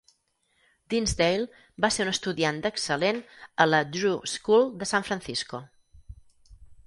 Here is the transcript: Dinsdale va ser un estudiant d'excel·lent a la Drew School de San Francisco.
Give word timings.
Dinsdale 0.93 1.83
va 1.85 1.89
ser 1.97 2.03
un 2.07 2.11
estudiant 2.11 2.63
d'excel·lent 2.63 3.21
a 3.65 3.69
la 3.73 3.83
Drew 3.97 4.17
School 4.33 4.67
de 4.83 4.89
San 4.95 5.09
Francisco. 5.11 5.61